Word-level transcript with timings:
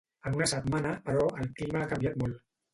En 0.29 0.37
una 0.37 0.47
setmana, 0.53 0.95
però, 1.11 1.29
el 1.45 1.53
clima 1.61 1.85
ha 1.85 1.93
canviat 1.95 2.21
molt. 2.25 2.45